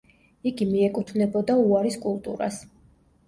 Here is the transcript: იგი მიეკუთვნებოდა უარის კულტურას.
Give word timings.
იგი 0.51 0.65
მიეკუთვნებოდა 0.69 1.57
უარის 1.65 1.97
კულტურას. 2.07 2.57